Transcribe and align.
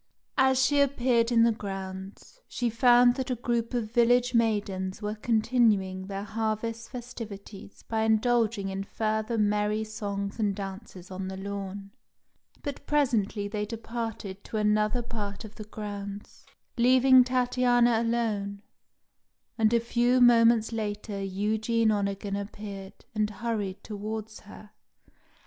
As 0.39 0.65
she 0.65 0.79
appeared 0.81 1.31
in 1.31 1.43
the 1.43 1.51
grounds, 1.51 2.41
she 2.47 2.71
found 2.71 3.13
that 3.17 3.29
a 3.29 3.35
group 3.35 3.71
of 3.75 3.91
village 3.91 4.33
maidens 4.33 4.99
were 4.99 5.13
continuing 5.13 6.07
their 6.07 6.23
harvest 6.23 6.89
festivities 6.89 7.83
by 7.83 8.01
indulging 8.01 8.69
in 8.69 8.83
further 8.83 9.37
merry 9.37 9.83
songs 9.83 10.39
and 10.39 10.55
dances 10.55 11.11
on 11.11 11.27
the 11.27 11.37
lawn; 11.37 11.91
but 12.63 12.83
presently 12.87 13.47
they 13.47 13.63
departed 13.67 14.43
to 14.43 14.57
another 14.57 15.03
part 15.03 15.45
of 15.45 15.53
the 15.53 15.65
grounds, 15.65 16.47
leaving 16.79 17.23
Tatiana 17.23 18.01
alone, 18.01 18.63
and 19.55 19.71
a 19.71 19.79
few 19.79 20.19
moments 20.19 20.71
later 20.71 21.23
Eugene 21.23 21.91
Onegin 21.91 22.35
appeared 22.35 23.05
and 23.13 23.29
hurried 23.29 23.83
towards 23.83 24.39
her. 24.39 24.71